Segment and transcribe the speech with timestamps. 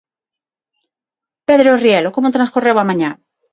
[1.47, 3.11] Pedro Rielo, como transcorreu a mañá?